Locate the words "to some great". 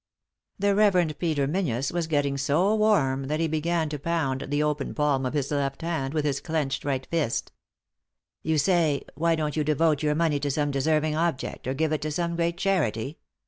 12.01-12.57